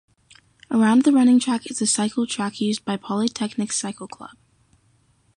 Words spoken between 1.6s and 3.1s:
is a cycle track used by